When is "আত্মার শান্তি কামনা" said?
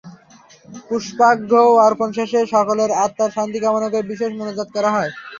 3.03-3.87